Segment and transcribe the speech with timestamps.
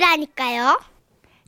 [0.00, 0.80] 헬스장이라니까요.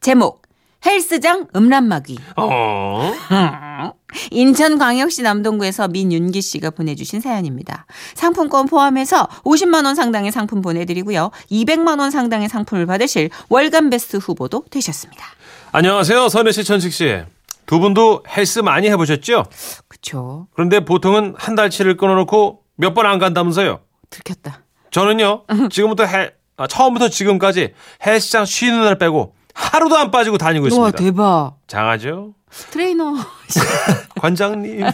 [0.00, 0.42] 제목
[0.84, 3.12] 헬스장 음란마귀 어?
[4.30, 7.86] 인천광역시 남동구에서 민윤기 씨가 보내주신 사연입니다.
[8.14, 11.30] 상품권 포함해서 50만 원 상당의 상품 보내드리고요.
[11.50, 15.24] 200만 원 상당의 상품을 받으실 월간 베스트 후보도 되셨습니다.
[15.72, 16.28] 안녕하세요.
[16.28, 17.22] 선혜 씨, 천식 씨.
[17.66, 19.44] 두 분도 헬스 많이 해보셨죠?
[19.88, 23.80] 그쵸 그런데 보통은 한 달치를 끊어놓고 몇 번 안 간다면서요?
[24.10, 24.62] 들켰다.
[24.90, 30.98] 저는요, 지금부터 헬, 아, 처음부터 지금까지 헬스장 쉬는 날 빼고 하루도 안 빠지고 다니고 있습니다.
[30.98, 31.56] 대박.
[31.66, 32.34] 장하죠?
[32.70, 33.14] 트레이너.
[34.20, 34.84] 관장님.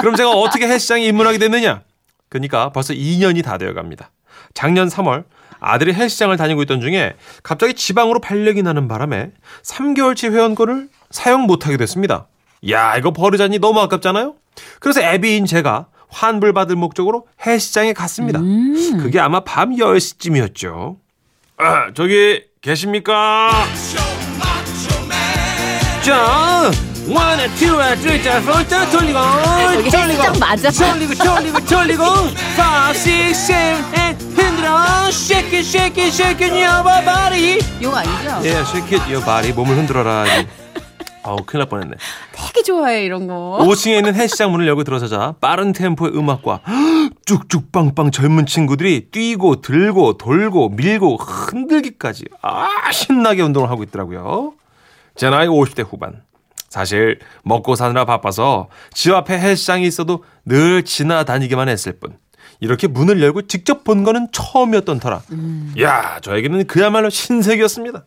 [0.00, 1.82] 그럼 제가 어떻게 헬스장에 입문하게 됐느냐?
[2.28, 4.10] 그러니까 벌써 2년이 다 되어 갑니다.
[4.54, 5.24] 작년 3월
[5.58, 9.30] 아들이 헬스장을 다니고 있던 중에 갑자기 지방으로 발령이 나는 바람에
[9.62, 12.26] 3개월치 회원권을 사용 못하게 됐습니다.
[12.70, 14.34] 야, 이거 버리자니 너무 아깝잖아요?
[14.80, 18.40] 그래서 애비인 제가 환불받을 목적으로 헬스장에 갔습니다.
[19.00, 20.96] 그게 아마 밤 10시쯤이었죠.
[21.58, 23.50] 아, 저기 계십니까?
[26.02, 26.70] 자,
[27.08, 30.70] 원에 투에 쓰리자 포자 돌리고 여기 헬스장 맞아?
[30.70, 32.04] 돌리고 돌리고 돌리고.
[32.54, 34.24] Five six seven eight.
[34.36, 35.08] 흔들어.
[35.08, 37.58] Shake it shake it shake it your body.
[37.80, 38.40] 이거 아니죠?
[38.44, 39.52] 예 shake it your body.
[39.52, 40.24] 몸을 흔들어라.
[41.24, 41.96] 어우 큰일 날 뻔했네
[42.56, 43.58] 되게 좋아해 이런 거.
[43.60, 46.60] 5층에 있는 헬스장 문을 열고 들어서자 빠른 템포의 음악과
[47.26, 54.54] 쭉쭉 빵빵 젊은 친구들이 뛰고 들고 돌고 밀고 흔들기까지 아 신나게 운동을 하고 있더라고요.
[55.16, 56.22] 제 나이 50대 후반.
[56.70, 62.16] 사실 먹고 사느라 바빠서 집 앞에 헬스장이 있어도 늘 지나다니기만 했을 뿐.
[62.60, 65.20] 이렇게 문을 열고 직접 본 거는 처음이었던 터라.
[65.80, 68.04] 야 저에게는 그야말로 신세계였습니다.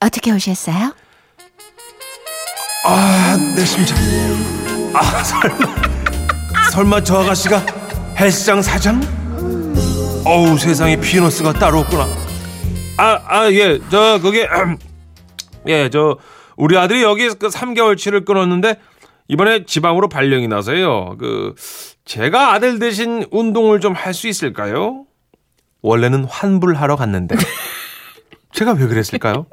[0.00, 0.94] 어떻게 오셨어요?
[2.84, 3.96] 아, 내 심장.
[4.94, 5.56] 아, 설마.
[6.72, 7.64] 설마 저 아가씨가
[8.18, 9.00] 헬스장 사장?
[10.24, 12.06] 어우, 세상에 피너스가 따로 없구나.
[12.98, 14.48] 아, 아, 예, 저, 그게,
[15.66, 16.18] 예, 저,
[16.56, 18.76] 우리 아들이 여기 그 3개월치를 끊었는데,
[19.28, 21.16] 이번에 지방으로 발령이 나서요.
[21.18, 21.54] 그,
[22.04, 25.04] 제가 아들 대신 운동을 좀 할 수 있을까요?
[25.80, 27.36] 원래는 환불하러 갔는데.
[28.52, 29.46] 제가 왜 그랬을까요?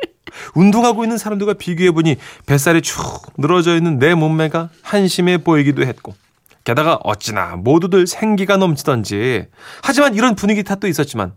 [0.55, 3.01] 운동하고 있는 사람들과 비교해보니 뱃살이 축
[3.37, 6.15] 늘어져 있는 내 몸매가 한심해 보이기도 했고
[6.63, 9.47] 게다가 어찌나 모두들 생기가 넘치던지.
[9.81, 11.33] 하지만 이런 분위기 탓도 있었지만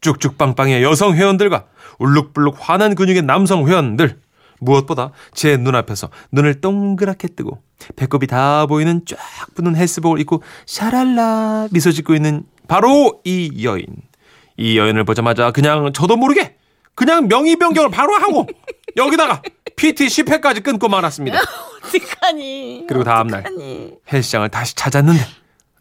[0.00, 1.66] 쭉쭉 빵빵의 여성 회원들과
[1.98, 4.20] 울룩불룩 환한 근육의 남성 회원들
[4.60, 7.60] 무엇보다 제 눈앞에서 눈을 동그랗게 뜨고
[7.96, 9.18] 배꼽이 다 보이는 쫙
[9.54, 13.86] 붙는 헬스복을 입고 샤랄라 미소 짓고 있는 바로 이 여인.
[14.56, 16.56] 이 여인을 보자마자 그냥 저도 모르게
[16.98, 18.46] 그냥 명의 변경을 바로 하고
[18.96, 19.40] 여기다가
[19.76, 21.38] PT 10회까지 끊고 말았습니다.
[21.86, 22.84] 어떡하니?
[22.88, 23.44] 그리고 다음날?
[24.12, 25.20] 헬스장을 다시 찾았는데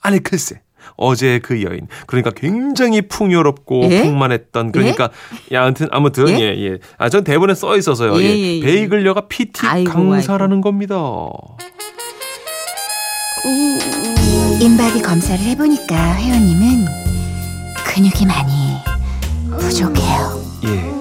[0.02, 0.62] 아니 글쎄
[0.96, 4.04] 어제 그 여인 그러니까 굉장히 풍요롭고 예?
[4.04, 5.10] 풍만했던 그러니까
[5.52, 6.40] 야 아무튼 아무튼 예?
[6.40, 8.62] 예 예 아전 대본에 써 있어서요 예, 예, 예, 예.
[8.62, 10.96] 베이글녀가 PT 아이고, 강사라는 겁니다.
[14.62, 16.86] 인바디 검사를 해보니까 회원님은
[17.86, 18.78] 근육이 많이
[19.60, 20.42] 부족해요.
[20.66, 20.97] 예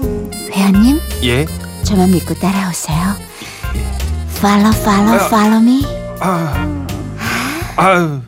[1.27, 1.45] 예.
[1.85, 2.99] 저만 믿고 따라오세요.
[4.39, 5.83] Follow, follow, follow me.
[6.21, 6.87] 아
[7.77, 8.21] 아유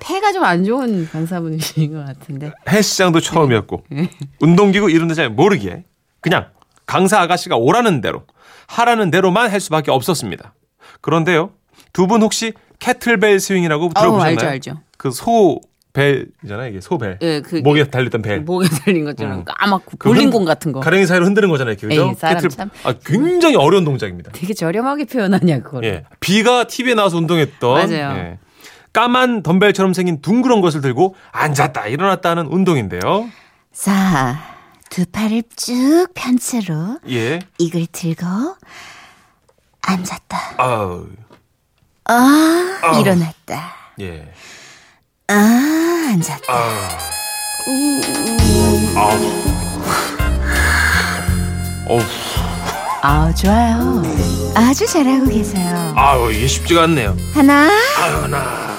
[0.00, 2.52] 폐가 좀 안 좋은 강사분이신 것 같은데.
[2.68, 3.84] 헬스장도 처음이었고
[4.40, 5.84] 운동기구 이런 데 잘 모르기에
[6.20, 6.46] 그냥
[6.86, 8.24] 강사 아가씨가 오라는 대로
[8.68, 10.54] 하라는 대로만 할 수밖에 없었습니다.
[11.00, 11.50] 그런데요.
[11.92, 14.30] 두 분 혹시 캐틀벨 스윙이라고 들어보셨나요?
[14.30, 14.80] 알죠, 알죠.
[14.96, 15.60] 그 소
[15.92, 16.68] 벨이잖아요.
[16.70, 17.18] 이게 소벨.
[17.22, 18.40] 예, 그 목에 달렸던 벨.
[18.40, 19.44] 목에 달린 것처럼 음.
[19.44, 20.80] 까맣고 그 볼링공 흔- 같은 거.
[20.80, 21.72] 가랭이 사이로 흔드는 거잖아요.
[21.72, 22.08] 이렇게, 그죠?
[22.10, 22.70] 에이, 사람 참.
[22.84, 24.30] 아, 굉장히 어려운 동작입니다.
[24.32, 25.84] 되게 저렴하게 표현하냐 그걸.
[25.84, 26.04] 예.
[26.20, 28.16] 비가 TV에 나와서 운동했던 맞아요.
[28.18, 28.38] 예.
[28.92, 33.28] 까만 덤벨처럼 생긴 둥그런 것을 들고 앉았다 일어났다 하는 운동인데요.
[33.72, 34.38] 자,
[34.90, 37.38] 두 팔을 쭉 펼치로 예.
[37.58, 38.24] 이글 들고
[39.82, 40.38] 앉았다.
[40.58, 41.06] 아우.
[42.04, 43.00] 아, 아우.
[43.00, 43.72] 일어났다.
[44.00, 44.32] 예.
[45.28, 46.52] 아, 앉았다.
[46.52, 46.88] 아.
[53.00, 54.02] 아 좋아요.
[54.54, 55.92] 아주 잘하고 계세요.
[55.96, 57.16] 아우, 이게 쉽지가 않네요.
[57.32, 58.76] 하나, 아유, 하나,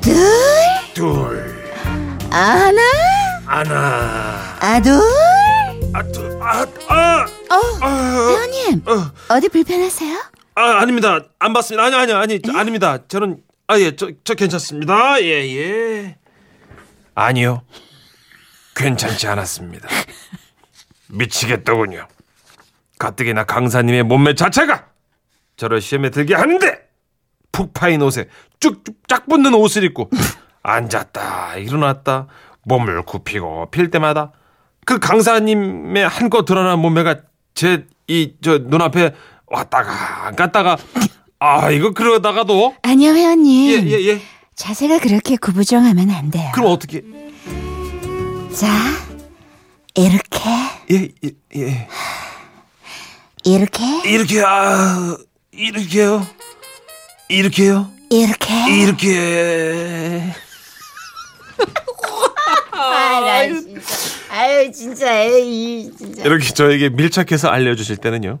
[0.00, 0.14] 둘,
[0.92, 1.64] 둘,
[2.30, 2.82] 하나,
[3.44, 5.00] 하나, 아, 둘.
[5.94, 10.18] 아, 둘, 아, 아, 어, 아, 회원님, 어, 어디 불편하세요?
[10.56, 11.20] 아, 아닙니다.
[11.38, 11.84] 안 받습니다.
[11.84, 12.98] 아니, 아니, 아니, 저, 아닙니다.
[13.08, 15.20] 저는, 아, 예, 저, 저 괜찮습니다.
[15.22, 16.16] 예, 예.
[17.14, 17.62] 아니요.
[18.74, 19.88] 괜찮지 않았습니다.
[21.08, 22.06] 미치겠더군요.
[22.98, 24.86] 가뜩이나 강사님의 몸매 자체가
[25.56, 26.78] 저를 시험에 들게 하는데
[27.52, 28.28] 푹 파인 옷에
[28.60, 30.10] 쭉쭉 짝 붙는 옷을 입고
[30.62, 32.26] 앉았다 일어났다
[32.64, 34.32] 몸을 굽히고 필 때마다
[34.84, 37.16] 그 강사님의 한껏 드러난 몸매가
[37.54, 39.14] 제 이 저 눈앞에
[39.46, 40.76] 왔다가 갔다가
[41.38, 43.70] 아 이거 그러다가도 아니요, 회원님.
[43.70, 44.20] 예 예, 예.
[44.54, 46.50] 자세가 그렇게 구부정하면 안 돼요.
[46.54, 47.02] 그럼 어떻게
[48.54, 48.68] 자,
[49.94, 50.40] 이렇게,
[50.90, 51.88] 예 예, 예.
[53.44, 55.16] 이렇게, 이렇게 아
[55.52, 56.26] 이렇게요
[57.28, 58.54] 이렇게요 이렇게.
[58.82, 60.32] 이렇게
[62.72, 63.80] 아, 나 진짜.
[64.30, 66.22] 아유, 진짜, 에이, 진짜.
[66.24, 68.38] 이렇게 저에게 밀착해서 알려 주실 때는요.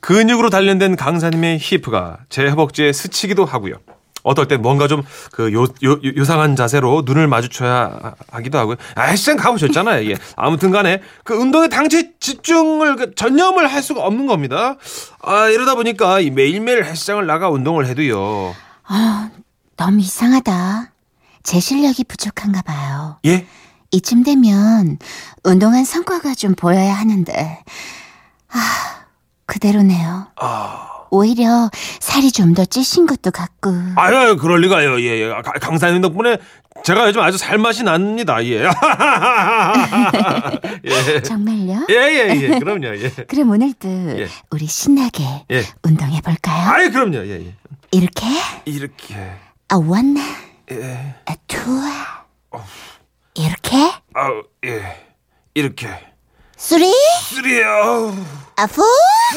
[0.00, 3.74] 근육으로 단련된 강사님의 히프가 제 허벅지에 스치기도 하고요.
[4.22, 5.02] 어떨 땐 뭔가 좀
[5.32, 8.76] 그 요, 요, 요상한 자세로 눈을 마주쳐야 하기도 하고요.
[8.94, 10.10] 아, 헬스장 가보셨잖아요.
[10.10, 10.16] 예.
[10.36, 14.76] 아무튼 간에 그 운동에 당체 집중을, 그 전념을 할 수가 없는 겁니다.
[15.22, 18.54] 아, 이러다 보니까 이 매일매일 헬스장을 나가 운동을 해도요.
[19.76, 20.92] 너무 이상하다.
[21.42, 23.18] 제 실력이 부족한가 봐요.
[23.24, 23.46] 예?
[23.92, 24.98] 이쯤 되면
[25.42, 27.62] 운동한 성과가 좀 보여야 하는데,
[28.52, 28.99] 아,
[29.50, 30.28] 그대로네요.
[30.36, 30.86] 아.
[31.12, 31.68] 오히려
[31.98, 33.70] 살이 좀 더 찌신 것도 같고.
[33.96, 35.00] 아유, 아유, 그럴 리가요.
[35.00, 35.28] 예, 예.
[35.28, 36.38] 가- 강사님 덕분에
[36.84, 38.42] 제가 요즘 아주 살맛이 납니다.
[38.44, 38.64] 예.
[40.84, 41.22] 예.
[41.22, 41.86] 정말요?
[41.90, 42.58] 예, 예, 예.
[42.58, 42.86] 그럼요.
[42.96, 43.10] 예.
[43.28, 43.88] 그럼 오늘도
[44.20, 44.28] 예.
[44.50, 45.64] 우리 신나게 예.
[45.82, 46.68] 운동해 볼까요?
[46.70, 47.16] 아이, 그럼요.
[47.26, 47.54] 예, 예.
[47.92, 48.26] 이렇게
[48.64, 49.14] 이렇게.
[49.68, 50.16] 아 one,
[50.70, 51.14] 예.
[51.26, 51.58] 아 two,
[53.34, 53.76] 이렇게
[54.14, 54.96] 아우, 예.
[55.54, 55.88] 이렇게.
[56.60, 56.92] 쓰리,
[57.30, 58.14] 쓰리요.
[58.56, 58.82] 아 four.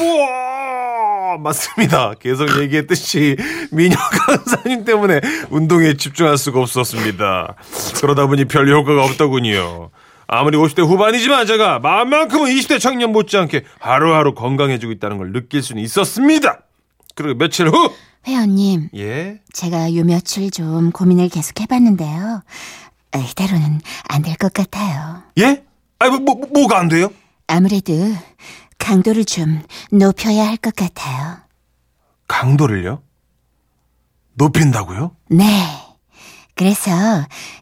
[0.04, 1.38] 우와!
[1.40, 2.14] 맞습니다.
[2.20, 3.38] 계속 얘기했듯이
[3.72, 3.96] 미녀
[4.28, 7.56] 강사님 때문에 운동에 집중할 수가 없었습니다.
[8.02, 9.90] 그러다 보니 별 효과가 없더군요.
[10.28, 16.60] 아무리 50대 후반이지만 제가 마음만큼은 20대 청년 못지않게 하루하루 건강해지고 있다는 걸 느낄 수는 있었습니다.
[17.16, 17.94] 그리고 며칠 후,
[18.28, 22.42] 회원님, 예, 제가 요 며칠 좀 고민을 계속 해봤는데요.
[23.12, 23.80] 아, 이대로는
[24.10, 25.24] 안 될 것 같아요.
[25.40, 25.64] 예?
[26.04, 27.10] 아니, 뭐, 뭐, 뭐가 안 돼요?
[27.48, 27.94] 아무래도
[28.78, 29.62] 강도를 좀
[29.92, 31.38] 높여야 할 것 같아요.
[32.28, 33.02] 강도를요?
[34.36, 35.16] 높인다고요?
[35.30, 35.46] 네.
[36.56, 36.92] 그래서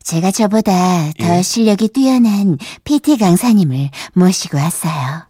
[0.04, 0.72] 제가 저보다
[1.20, 1.42] 더 예.
[1.42, 5.28] 실력이 뛰어난 PT 강사님을 모시고 왔어요.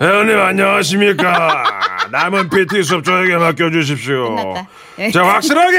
[0.00, 1.64] 회원님 안녕하십니까.
[2.10, 4.34] 남은 PT 수업 저에게 맡겨주십시오.
[4.34, 4.68] 끝났다.
[4.98, 5.10] 예.
[5.12, 5.78] 자 확실하게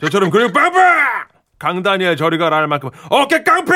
[0.00, 0.80] 저처럼 근육 빵빵
[1.58, 3.72] 강다니엘 저리 가라 할 만큼 어깨 깡패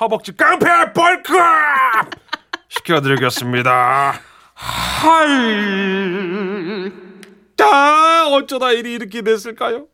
[0.00, 2.10] 허벅지 깡패 벌크업
[2.68, 4.20] 시켜드리겠습니다.
[4.54, 5.28] 할.
[7.56, 9.86] 자 어쩌다 일이 이렇게 됐을까요?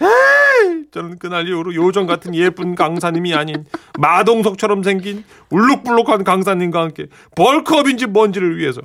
[0.00, 3.64] 에이, 저는 그날 이후로 요정 같은 예쁜 강사님이 아닌
[3.98, 7.06] 마동석처럼 생긴 울룩불룩한 강사님과 함께
[7.36, 8.80] 벌크업인지 뭔지를 위해서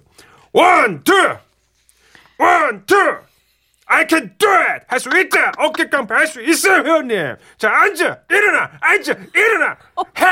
[0.53, 1.13] one, two,
[2.37, 2.95] one, two,
[3.91, 4.85] I can do it!
[4.87, 5.51] 할 수 있다!
[5.57, 7.35] 어깨 깡패 할 수 있어요, 회원님!
[7.57, 8.19] 자, 앉아!
[8.29, 8.69] 일어나!
[8.81, 9.13] 앉아!
[9.35, 9.77] 일어나!
[10.19, 10.25] 해!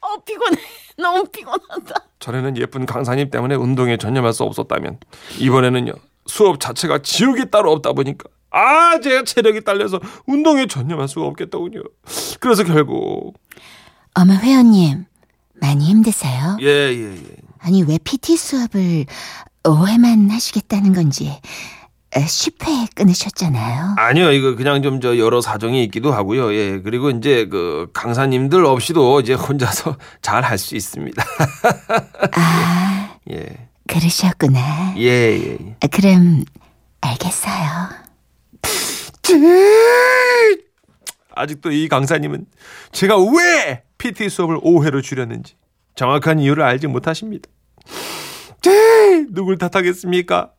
[0.00, 0.60] 어 피곤해.
[0.96, 1.94] 너무 피곤하다.
[2.20, 4.98] 전에는 예쁜 강사님 때문에 운동에 전념할 수 없었다면
[5.38, 5.92] 이번에는요
[6.26, 11.82] 수업 자체가 지옥이 따로 없다 보니까 아 제가 체력이 딸려서 운동에 전념할 수가 없겠더군요.
[12.38, 13.34] 그래서 결국
[14.14, 15.06] 어머 회원님,
[15.54, 16.58] 많이 힘드세요?
[16.60, 17.36] 예 예 예.
[17.60, 19.06] 아니 왜 PT 수업을
[19.64, 21.79] 5회만 하시겠다는 건지 어,
[22.12, 23.94] 10회 끊으셨잖아요.
[23.96, 26.52] 아니요 이거 그냥 좀 저 여러 사정이 있기도 하고요.
[26.54, 31.22] 예 그리고 이제 그 강사님들 없이도 이제 혼자서 잘 할 수 있습니다.
[32.36, 33.68] 아, 예.
[33.86, 34.94] 그러셨구나.
[34.98, 35.76] 예, 예, 예.
[35.82, 36.44] 아, 그럼
[37.00, 37.88] 알겠어요.
[41.34, 42.46] 아직도 이 강사님은
[42.92, 45.54] 제가 왜 PT 수업을 5회로 줄였는지
[45.94, 47.48] 정확한 이유를 알지 못하십니다.
[48.62, 50.50] 네, 누굴 탓하겠습니까?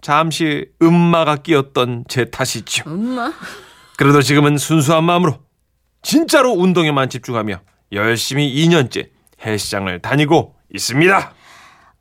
[0.00, 2.84] 잠시 음마가 끼었던 제 탓이죠.
[2.86, 3.32] 엄마.
[3.96, 5.40] 그래도 지금은 순수한 마음으로
[6.02, 7.60] 진짜로 운동에만 집중하며
[7.92, 9.08] 열심히 2년째
[9.44, 11.32] 헬스장을 다니고 있습니다.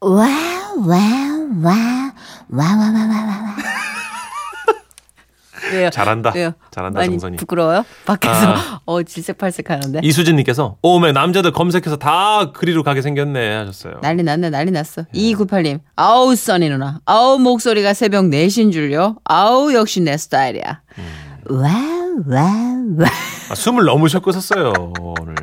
[0.02, 2.12] 와우 와우 와우
[2.50, 3.77] 와와와와와
[5.72, 5.90] 왜요?
[5.90, 6.32] 잘한다.
[6.36, 6.54] 왜요?
[6.72, 7.38] 잘한다, 많이 정선이.
[7.38, 7.86] 부끄러워요?
[8.06, 8.80] 밖에서 아.
[8.86, 10.00] 어 질색팔색 하는데.
[10.04, 14.00] 이수진님께서 오메 남자들 검색해서 다 그리로 가게 생겼네 하셨어요.
[14.02, 15.04] 난리 났네 난리 났어.
[15.14, 15.80] 2298님.
[15.96, 17.00] 아우 써니 누나.
[17.06, 19.18] 아우 목소리가 새벽 4시인 줄요.
[19.26, 20.82] 아우 역시 내 스타일이야.
[21.50, 23.08] 와우 와우 와.
[23.50, 25.36] 아, 숨을 넘으셨고 섰어요 오늘.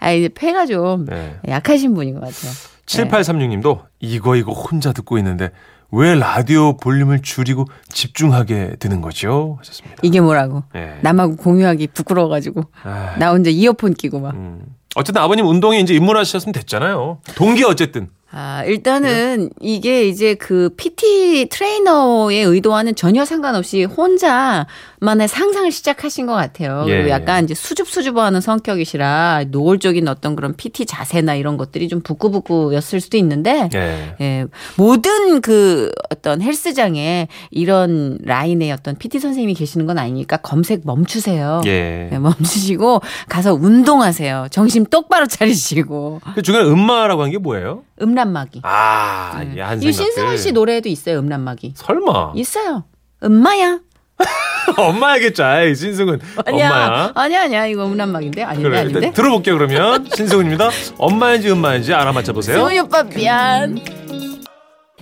[0.00, 1.36] 아 이제 폐가 좀 네.
[1.48, 2.52] 약하신 분인 것 같아요.
[2.86, 5.50] 7836님도 이거 이거 혼자 듣고 있는데
[5.92, 9.56] 왜 라디오 볼륨을 줄이고 집중하게 되는 거죠?
[9.60, 9.98] 하셨습니다.
[10.02, 10.64] 이게 뭐라고?
[10.72, 10.98] 네.
[11.02, 14.34] 남하고 공유하기 부끄러워가지고 아, 나 혼자 이어폰 끼고 막.
[14.34, 14.64] 음.
[14.94, 17.18] 어쨌든 아버님 운동에 이제 입문하셨으면 됐잖아요.
[17.34, 24.66] 동기 어쨌든 아, 일단은 이게 이제 그 PT 트레이너의 의도와는 전혀 상관없이 혼자
[25.02, 26.84] 만의 상상을 시작하신 것 같아요.
[26.86, 26.92] 예.
[26.92, 33.16] 그리고 약간 이제 수줍수줍어하는 성격이시라 노골적인 어떤 그런 PT 자세나 이런 것들이 좀 부끄부끄였을 수도
[33.16, 34.14] 있는데 예.
[34.20, 41.62] 예, 모든 그 어떤 헬스장에 이런 라인의 어떤 PT 선생님이 계시는 건 아니니까 검색 멈추세요.
[41.66, 42.08] 예.
[42.12, 44.46] 네, 멈추시고 가서 운동하세요.
[44.52, 47.82] 정신 똑바로 차리시고 그 중간에 음마라고 한 게 뭐예요?
[48.00, 48.60] 음란마귀.
[48.62, 49.54] 아, 네.
[49.56, 51.18] 이한 이 신승훈 씨 노래에도 있어요.
[51.18, 51.72] 음란마귀.
[51.76, 52.34] 설마.
[52.36, 52.84] 있어요.
[53.24, 53.80] 음마야.
[54.76, 55.44] 엄마야겠죠.
[55.44, 56.20] 아이, 신승은.
[56.46, 56.70] 아니야.
[56.70, 57.12] 엄마야.
[57.14, 57.66] 아니야, 아니야.
[57.66, 58.42] 이거 음란마귀인데.
[58.42, 58.98] 아닌데, 그래, 아닌데.
[59.00, 60.08] 일단 들어볼게요, 그러면.
[60.14, 60.70] 신승훈입니다.
[60.98, 62.56] 엄마인지 음마인지 알아맞혀 보세요.
[62.56, 63.78] 승훈이 오빠 미안.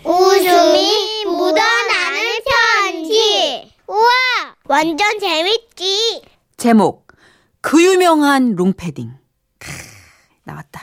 [0.05, 2.39] 웃음이 묻어나는
[2.83, 3.71] 편지.
[3.87, 4.09] 우와,
[4.65, 6.23] 완전 재밌지.
[6.57, 7.07] 제목
[7.61, 9.11] 그 유명한 롱패딩.
[9.59, 9.71] 크,
[10.45, 10.83] 나왔다.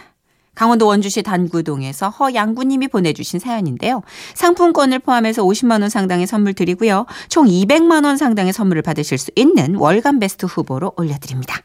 [0.58, 4.02] 강원도 원주시 단구동에서 허양구님이 보내주신 사연인데요.
[4.34, 7.06] 상품권을 포함해서 50만 원 상당의 선물 드리고요.
[7.30, 11.62] 총 200만 원 상당의 선물을 받으실 수 있는 월간 베스트 후보로 올려드립니다.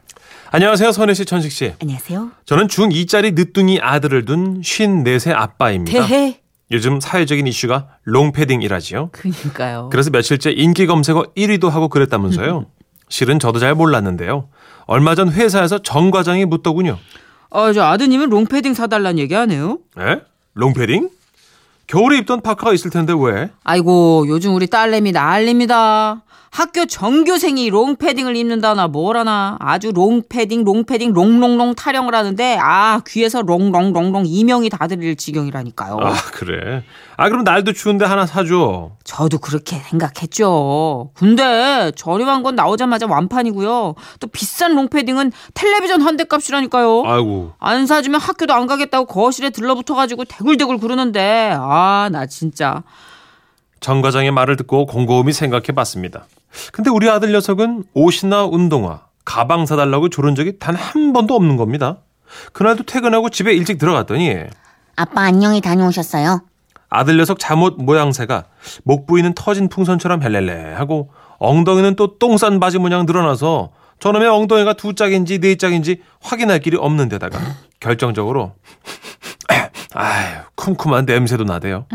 [0.51, 1.73] 안녕하세요, 선혜 씨, 천식 씨.
[1.81, 2.29] 안녕하세요.
[2.45, 6.05] 저는 중2짜리 늦둥이 아들을 둔 54세 아빠입니다.
[6.05, 6.41] 대해.
[6.69, 9.09] 요즘 사회적인 이슈가 롱패딩이라지요.
[9.11, 9.89] 그니까요.
[9.91, 12.67] 그래서 며칠째 인기 검색어 1위도 하고 그랬다면서요.
[13.09, 14.49] 실은 저도 잘 몰랐는데요.
[14.85, 16.99] 얼마 전 회사에서 정 과장이 묻더군요.
[17.55, 19.77] 아, 저 아드님은 롱패딩 사달라는 얘기 하네요.
[19.99, 20.21] 에?
[20.55, 21.09] 롱패딩?
[21.85, 23.51] 겨울에 입던 파카가 있을 텐데 왜?
[23.63, 26.23] 아이고, 요즘 우리 딸내미 난립니다.
[26.55, 34.69] 학교 전교생이 롱패딩을 입는다나 뭐라나 아주 롱패딩 롱패딩 롱롱롱 타령을 하는데 아 귀에서 롱롱롱롱 이명이
[34.69, 35.97] 다 들릴 지경이라니까요.
[35.99, 36.83] 아 그래.
[37.17, 38.91] 아 그럼 날도 추운데 하나 사줘.
[39.03, 41.09] 저도 그렇게 생각했죠.
[41.15, 43.95] 근데 저렴한 건 나오자마자 완판이고요.
[44.19, 47.03] 또 비싼 롱패딩은 텔레비전 한 대 값이라니까요.
[47.07, 47.53] 아이고.
[47.57, 52.83] 안 사주면 학교도 안 가겠다고 거실에 들러붙어가지고 대굴대굴 그러는데 아 나 진짜
[53.79, 56.27] 정 과장의 말을 듣고 곰곰이 생각해봤습니다.
[56.71, 61.97] 근데 우리 아들 녀석은 옷이나 운동화, 가방 사달라고 조른 적이 단 한 번도 없는 겁니다.
[62.53, 64.37] 그날도 퇴근하고 집에 일찍 들어갔더니
[64.95, 66.41] 아빠 안녕히 다녀오셨어요?
[66.89, 68.45] 아들 녀석 잠옷 모양새가
[68.83, 74.93] 목 부위는 터진 풍선처럼 헬렐레 하고 엉덩이는 또 똥싼 바지 모양 늘어나서 저놈의 엉덩이가 두
[74.93, 77.39] 짝인지 네 짝인지 확인할 길이 없는 데다가
[77.79, 78.53] 결정적으로
[79.95, 81.85] 아유 쿰쿰한 냄새도 나대요.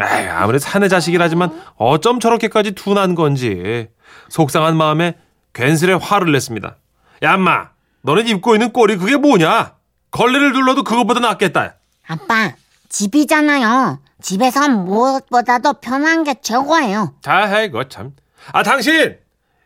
[0.00, 3.88] 아유 아무리 사내 자식이라지만 어쩜 저렇게까지 둔한 건지
[4.28, 5.16] 속상한 마음에
[5.54, 6.76] 괜스레 화를 냈습니다.
[7.24, 7.70] 야 엄마
[8.02, 9.74] 너네 입고 있는 꼴이 그게 뭐냐?
[10.10, 11.74] 걸레를 둘러도 그것보다 낫겠다.
[12.06, 12.52] 아빠,
[12.88, 14.00] 집이잖아요.
[14.22, 17.14] 집에선 무엇보다도 편한 게 최고예요.
[17.22, 18.12] 자, 이거 참.
[18.52, 19.16] 아, 당신!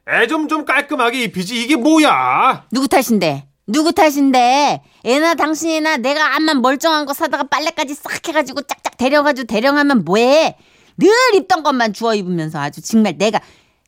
[0.08, 1.62] 애 좀 좀 깔끔하게 입히지.
[1.62, 2.64] 이게 뭐야?
[2.72, 3.46] 누구 탓인데?
[3.68, 4.82] 누구 탓인데?
[5.04, 10.56] 애나 당신이나 내가 암만 멀쩡한 거 사다가 빨래까지 싹 해가지고 짝짝 데려가지고 대령하면 뭐해?
[10.99, 13.40] 늘 입던 것만 주워 입으면서 아주 정말 내가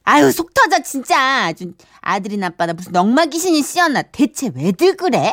[0.04, 5.32] 아유 속 터져 진짜 아주 아들이나 아빠나 무슨 넉마 귀신이 씌었나 대체 왜들 그래?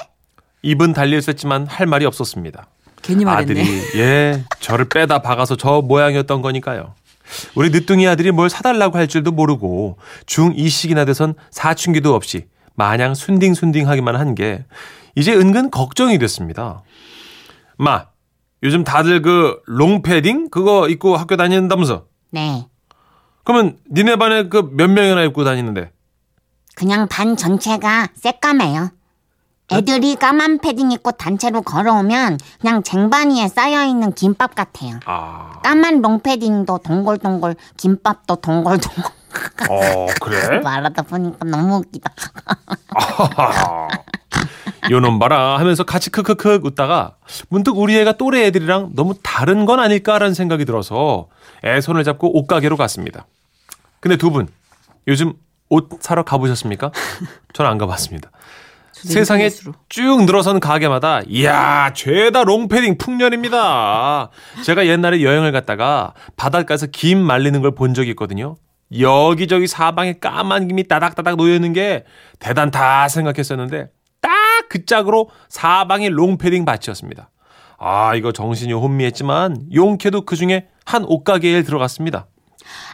[0.61, 2.67] 입은 달려 있었지만 할 말이 없었습니다.
[3.01, 3.61] 괜히 말했네.
[3.61, 6.93] 아들이, 예, 저를 빼다 박아서 저 모양이었던 거니까요.
[7.55, 9.97] 우리 늦둥이 아들이 뭘 사달라고 할 줄도 모르고
[10.27, 14.65] 중2식이나 돼선 사춘기도 없이 마냥 순딩순딩하기만 한 게
[15.15, 16.83] 이제 은근 걱정이 됐습니다.
[17.77, 18.05] 마,
[18.63, 22.05] 요즘 다들 그 롱패딩 그거 입고 학교 다닌다면서?
[22.29, 22.67] 네,
[23.43, 25.91] 그러면 니네 반에 그 몇 명이나 입고 다니는데?
[26.75, 28.89] 그냥 반 전체가 새까매요.
[29.74, 35.00] 애들이 까만 패딩 입고 단체로 걸어오면 그냥 쟁반 위에 쌓여있는 김밥 같아요.
[35.05, 39.03] 아, 까만 롱패딩도 동글동글, 김밥도 동글동글.
[39.69, 40.60] 어, 그래?
[40.63, 42.12] 말하다 보니까 너무 웃기다.
[44.89, 47.15] 요놈 봐라 하면서 같이 크크크 웃다가
[47.50, 51.27] 문득 우리 애가 또래 애들이랑 너무 다른 건 아닐까라는 생각이 들어서
[51.63, 53.25] 애 손을 잡고 옷가게로 갔습니다.
[53.99, 54.47] 근데 두 분
[55.07, 55.33] 요즘
[55.69, 56.91] 옷 사러 가보셨습니까?
[57.53, 58.31] 저는 안 가봤습니다.
[58.93, 59.49] 세상에.
[59.89, 64.29] 쭉 늘어선 가게마다 이야 죄다 롱패딩 풍년입니다.
[64.63, 68.57] 제가 옛날에 여행을 갔다가 바닷가에서 김 말리는 걸 본 적이 있거든요.
[68.99, 72.03] 여기저기 사방에 까만 김이 따닥따닥 놓여있는 게
[72.39, 73.87] 대단다 생각했었는데
[74.21, 74.31] 딱
[74.69, 77.29] 그 짝으로 사방에 롱패딩 밭이었습니다.
[77.77, 82.27] 아 이거 정신이 혼미했지만 용케도 그중에 한 옷가게에 들어갔습니다.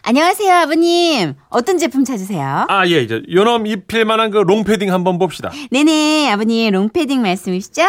[0.02, 1.34] 안녕하세요, 아버님.
[1.48, 2.66] 어떤 제품 찾으세요?
[2.68, 5.50] 아 예 이제 요놈 입힐 만한 그 롱패딩 한번 봅시다.
[5.72, 7.82] 네네, 아버님 롱패딩 말씀이시죠?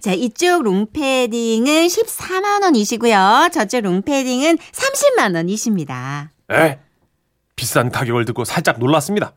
[0.00, 3.48] 자, 이쪽 롱패딩은 14만 원이시고요.
[3.52, 6.30] 저쪽 롱패딩은 30만 원이십니다.
[6.52, 6.78] 에?
[7.56, 9.32] 비싼 가격을 듣고 살짝 놀랐습니다.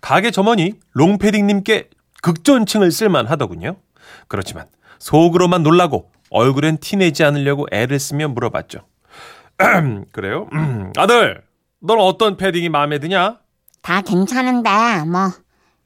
[0.00, 1.90] 가게 점원이 롱패딩님께
[2.22, 3.76] 극존칭을 쓸만 하더군요.
[4.28, 4.64] 그렇지만
[4.98, 8.80] 속으로만 놀라고 얼굴엔 티내지 않으려고 애를 쓰며 물어봤죠.
[10.12, 10.48] 그래요?
[10.52, 11.42] 음, 아들,
[11.80, 13.38] 넌 어떤 패딩이 마음에 드냐?
[13.82, 14.70] 다 괜찮은데
[15.06, 15.30] 뭐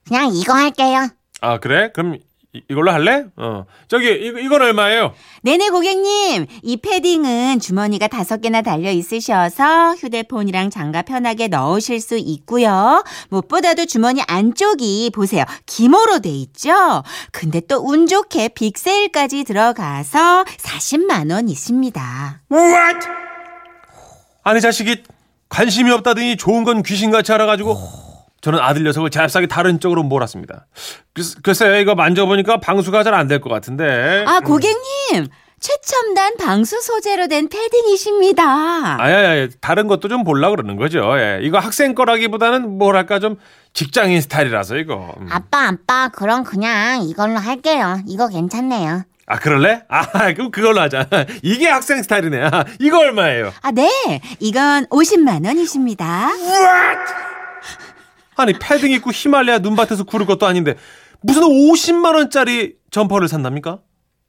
[0.06, 1.08] 그냥 이거 할게요.
[1.40, 1.90] 아 그래?
[1.92, 2.14] 그럼
[2.54, 3.24] 이, 이걸로 할래?
[3.36, 5.12] 어 저기 이거 이건 얼마예요?
[5.42, 13.02] 네네 고객님 이 패딩은 주머니가 다섯 개나 달려 있으셔서 휴대폰이랑 장갑 편하게 넣으실 수 있고요.
[13.30, 17.02] 무엇보다도 주머니 안쪽이 보세요 기모로 돼 있죠.
[17.32, 22.42] 근데 또 운 좋게 빅세일까지 들어가서 40만 원 있습니다.
[22.50, 23.06] What?
[24.48, 25.02] 아니 자식이
[25.50, 27.76] 관심이 없다더니 좋은 건 귀신같이 알아가지고
[28.40, 30.66] 저는 아들 녀석을 잽싸게 다른 쪽으로 몰았습니다.
[31.42, 34.24] 글쎄, 이거 만져보니까 방수가 잘 안 될 것 같은데.
[34.26, 35.28] 아 고객님
[35.60, 39.02] 최첨단 방수 소재로 된 패딩이십니다.
[39.02, 41.02] 아야야 다른 것도 좀 보려 그러는 거죠.
[41.18, 41.40] 예.
[41.42, 43.36] 이거 학생 거라기보다는 뭐랄까 좀
[43.74, 45.14] 직장인 스타일이라서 이거.
[45.20, 45.26] 음.
[45.30, 47.98] 아빠 아빠 그럼 그냥 이걸로 할게요.
[48.06, 49.02] 이거 괜찮네요.
[49.28, 49.82] 아 그럴래?
[49.88, 51.06] 아 그럼 그걸로 하자.
[51.42, 52.42] 이게 학생 스타일이네.
[52.50, 53.52] 아, 이거 얼마예요?
[53.62, 54.20] 아, 네.
[54.40, 56.28] 이건 50만 원이십니다.
[58.36, 60.76] 아니 패딩 입고 히말라야 눈밭에서 구를 것도 아닌데
[61.20, 63.80] 무슨 50만 원짜리 점퍼를 산답니까?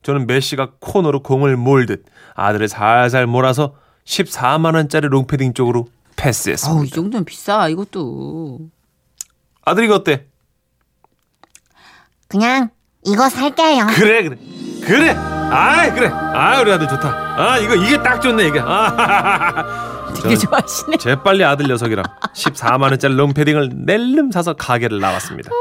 [0.02, 3.76] 저는 메시가 코너로 공을 몰듯 아들을 살살 몰아서
[4.06, 6.80] 14만 원짜리 롱패딩 쪽으로 패스했습니다.
[6.80, 8.60] 어우, 이 정도면 비싸, 이것도.
[9.64, 10.26] 아들 이거 어때?
[12.28, 12.70] 그냥
[13.06, 13.88] 이거 살게요.
[13.96, 14.38] 그래 그래
[14.90, 15.12] 그래.
[15.12, 16.08] 아 그래.
[16.12, 17.10] 아 우리 아들 좋다.
[17.38, 18.60] 아 이거 이게 딱 좋네 이게.
[18.60, 20.98] 아, 되게 좋아하시네.
[20.98, 22.04] 재빨리 아들 녀석이랑
[22.34, 25.52] 14만 원짜리 롱패딩을 낼름 사서 가게를 나왔습니다.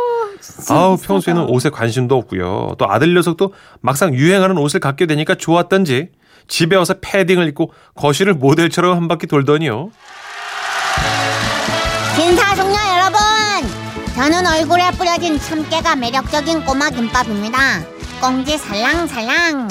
[0.70, 2.76] 아우 평소에는 옷에 관심도 없고요.
[2.78, 6.08] 또 아들 녀석도 막상 유행하는 옷을 갖게 되니까 좋았던지
[6.46, 9.90] 집에 와서 패딩을 입고 거실을 모델처럼 한 바퀴 돌더니요.
[12.16, 13.18] 신사숙녀 여러분,
[14.14, 17.58] 저는 얼굴에 뿌려진 참깨가 매력적인 꼬마 김밥입니다.
[18.20, 19.68] 꽁지 살랑살랑.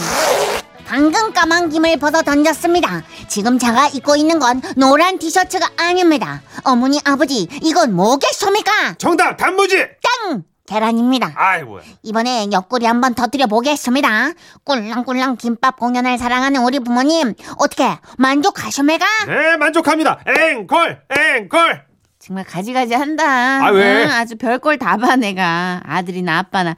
[0.88, 3.04] 방금 까만 김을 벗어 던졌습니다.
[3.28, 6.42] 지금 제가 입고 있는 건 노란 티셔츠가 아닙니다.
[6.64, 8.94] 어머니, 아버지, 이건 뭐겠습니까?
[8.98, 9.78] 정답 단무지.
[10.02, 10.44] 땅!
[10.66, 11.32] 계란입니다.
[11.36, 11.82] 아이 뭐야.
[12.04, 14.32] 이번에 옆구리 한번 터뜨려 보겠습니다.
[14.66, 19.06] 꿀랑꿀랑 김밥 공연을 사랑하는 우리 부모님, 어떻게 만족하십니까?
[19.28, 20.20] 네 만족합니다.
[20.28, 21.84] 앵콜 앵콜.
[22.20, 23.24] 정말 가지가지 한다.
[23.66, 24.04] 아, 왜?
[24.06, 25.82] 응, 아주 별걸 다 봐, 내가.
[25.86, 26.76] 아들이나 아빠나.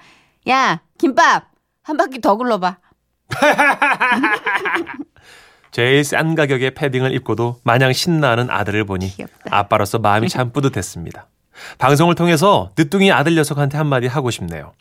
[0.48, 1.49] 야, 김밥!
[1.90, 2.78] 한 바퀴 더 굴러봐.
[5.72, 9.36] 제일 싼 가격의 패딩을 입고도 마냥 신나는 아들을 보니 귀엽다.
[9.50, 11.28] 아빠로서 마음이 참 뿌듯했습니다.
[11.80, 14.74] 방송을 통해서 늦둥이 아들 녀석한테 한마디 하고 싶네요.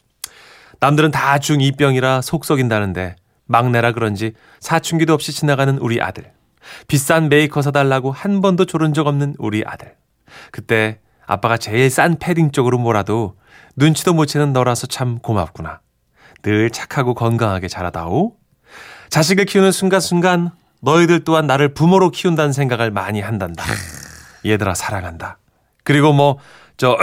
[0.80, 3.16] 남들은 다 중2병이라 속 썩인다는데
[3.46, 6.30] 막내라 그런지 사춘기도 없이 지나가는 우리 아들.
[6.88, 9.96] 비싼 메이커 사달라고 한 번도 조른 적 없는 우리 아들.
[10.52, 13.38] 그때 아빠가 제일 싼 패딩 쪽으로 몰아도
[13.76, 15.80] 눈치도 못 채는 너라서 참 고맙구나.
[16.42, 18.32] 늘 착하고 건강하게 자라다오.
[19.10, 23.64] 자식을 키우는 순간순간 너희들 또한 나를 부모로 키운다는 생각을 많이 한단다.
[24.46, 25.38] 얘들아 사랑한다.
[25.84, 26.38] 그리고 뭐
[26.76, 26.96] 저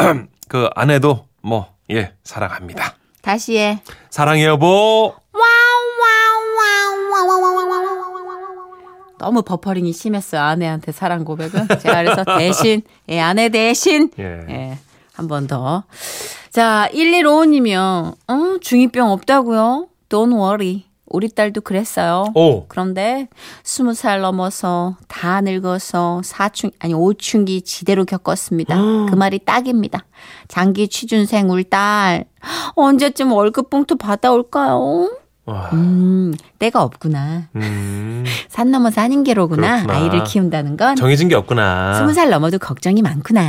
[0.48, 2.96] 그 아내도 뭐 예 사랑합니다.
[3.22, 3.82] 다시 해.
[4.10, 5.14] 사랑해 여보.
[9.18, 10.42] 너무 버퍼링이 심했어요.
[10.42, 11.68] 아내한테 사랑 고백은.
[11.80, 14.46] 제가 그래서 대신, 예, 아내 대신, 예.
[14.50, 14.78] 예,
[15.16, 15.84] 한 번 더.
[16.52, 18.14] 자, 1155님이요.
[18.28, 19.88] 어, 중2병 없다고요?
[20.10, 20.86] Don't worry.
[21.08, 22.26] 우리 딸도 그랬어요.
[22.36, 22.66] 오.
[22.68, 23.28] 그런데
[23.64, 28.76] 스무 살 넘어서 다 늙어서 사춘 아니 오춘기 지대로 겪었습니다.
[29.10, 30.06] 그 말이 딱입니다.
[30.48, 32.26] 장기 취준생 울 딸
[32.76, 35.12] 언제쯤 월급 봉투 받아올까요?
[35.46, 35.70] 와.
[35.74, 37.50] 음, 때가 없구나.
[37.56, 38.24] 음.
[38.50, 39.84] 산 넘어 사는 게로구나.
[39.84, 39.94] 그렇구나.
[40.00, 41.94] 아이를 키운다는 건 정해진 게 없구나.
[41.96, 43.42] 스무 살 넘어도 걱정이 많구나.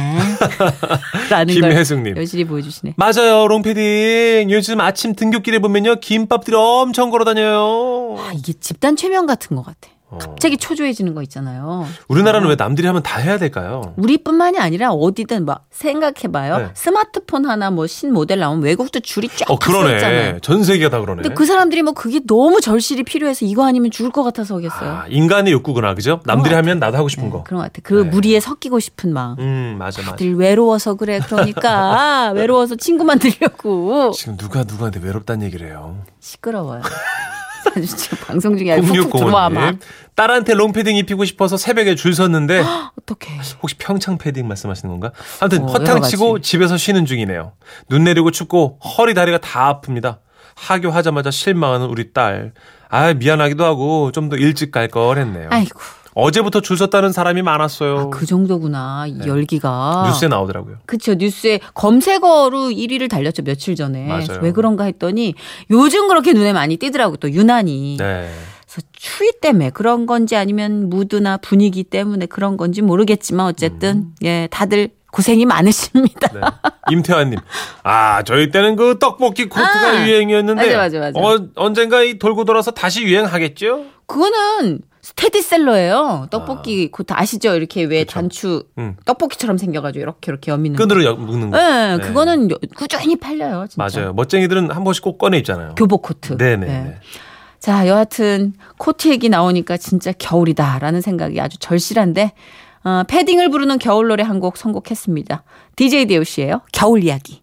[1.30, 2.16] 라는 걸 김혜숙님.
[2.18, 2.94] 여실히 보여주시네.
[2.96, 4.50] 맞아요, 롱패딩.
[4.50, 8.16] 요즘 아침 등굣길에 보면요, 김밥들이 엄청 걸어다녀요.
[8.18, 9.88] 아, 이게 집단 최면 같은 것 같아.
[10.08, 10.18] 어.
[10.18, 11.84] 갑자기 초조해지는 거 있잖아요.
[12.08, 13.94] 우리나라는 왜 남들이 하면 다 해야 될까요?
[13.96, 16.58] 우리뿐만이 아니라 어디든 막 생각해봐요.
[16.58, 16.70] 네.
[16.74, 19.58] 스마트폰 하나 뭐 신 모델 나오면 외국도 줄이 쫙 어.
[19.58, 20.38] 그러네.
[20.42, 21.22] 전 세계가 다 그러네.
[21.22, 24.90] 근데 그 사람들이 뭐 그게 너무 절실히 필요해서 이거 아니면 죽을 것 같아서 오겠어요.
[24.90, 26.20] 아, 인간의 욕구구나, 그죠?
[26.24, 27.42] 남들이 하면 나도 하고 싶은 거.
[27.44, 27.80] 그런 것 같아.
[27.82, 28.10] 그 네.
[28.10, 29.36] 무리에 섞이고 싶은 마음.
[29.38, 30.12] 음, 맞아, 맞아.
[30.12, 31.20] 다들 외로워서 그래.
[31.26, 35.98] 그러니까 외로워서 친구 만들려고 지금 누가 누구한테 외롭다는 얘기를 해요.
[36.20, 36.82] 시끄러워요.
[37.74, 39.70] 지금 방송 중에 훅훅 들어와 막.
[39.72, 39.78] 0605님.
[40.14, 43.38] 딸한테 롱패딩 입히고 싶어서 새벽에 줄 섰는데 어떡해.
[43.62, 45.12] 혹시 평창 패딩 말씀하시는 건가?
[45.40, 46.50] 아무튼 어, 허탕 여러 치고 가지.
[46.50, 47.52] 집에서 쉬는 중이네요.
[47.88, 50.18] 눈 내리고 춥고 허리 다리가 다 아픕니다.
[50.54, 52.52] 하교하자마자 실망하는 우리 딸.
[52.88, 55.48] 아 미안하기도 하고 좀 더 일찍 갈 걸 했네요.
[55.50, 55.78] 아이고.
[56.16, 57.98] 어제부터 줄 섰다는 사람이 많았어요.
[57.98, 59.04] 아, 그 정도구나.
[59.06, 60.02] 이 열기가.
[60.04, 60.10] 네.
[60.10, 60.78] 뉴스에 나오더라고요.
[60.86, 64.40] 그쵸 뉴스에 검색어로 1위를 달렸죠 며칠 전에 맞아요.
[64.40, 65.34] 왜 그런가 했더니
[65.70, 68.30] 요즘 그렇게 눈에 많이 띄더라고 또 유난히 네.
[68.64, 74.88] 그래서 추위 때문에 그런 건지 아니면 무드나 분위기 때문에 그런 건지 모르겠지만 어쨌든 예 다들
[75.12, 76.28] 고생이 많으십니다.
[76.32, 76.40] 네.
[76.92, 77.38] 임태환님,
[77.84, 81.20] 아 저희 때는 그 떡볶이 코트가 아, 유행이었는데 맞아, 맞아, 맞아.
[81.20, 83.84] 어, 언젠가 이 돌고 돌아서 다시 유행하겠죠?
[84.06, 86.26] 그거는 스테디셀러예요.
[86.30, 87.54] 떡볶이 코트 아시죠?
[87.54, 88.14] 이렇게 왜 그쵸.
[88.14, 88.96] 단추 음.
[89.04, 90.76] 떡볶이처럼 생겨가지고 이렇게 이렇게 여미는.
[90.76, 90.82] 거.
[90.84, 91.56] 끈으로 여- 묶는 거.
[91.56, 92.02] 네, 네.
[92.02, 93.66] 그거는 여- 꾸준히 팔려요.
[93.68, 94.00] 진짜.
[94.00, 94.12] 맞아요.
[94.14, 95.74] 멋쟁이들은 한 번씩 꼭 꺼내 입잖아요.
[95.76, 96.36] 교복 코트.
[96.36, 96.66] 네네.
[96.66, 96.72] 네.
[96.84, 96.96] 네.
[97.60, 102.32] 자, 여하튼 코트 얘기 나오니까 진짜 겨울이다라는 생각이 아주 절실한데
[102.84, 105.42] 어, 패딩을 부르는 겨울 노래 한 곡 선곡했습니다.
[105.76, 106.60] DJ DOC예요.
[106.72, 107.40] 겨울 이야기.